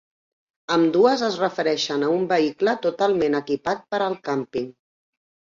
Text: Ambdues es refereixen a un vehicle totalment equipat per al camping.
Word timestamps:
Ambdues 0.75 1.23
es 1.27 1.37
refereixen 1.41 2.05
a 2.07 2.09
un 2.15 2.25
vehicle 2.33 2.75
totalment 2.87 3.41
equipat 3.43 3.87
per 3.93 4.01
al 4.07 4.21
camping. 4.31 4.69